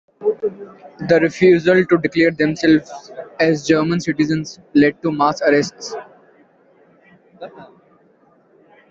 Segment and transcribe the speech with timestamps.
[1.09, 5.93] The refusal to declare themselves as German citizens led to mass arrests.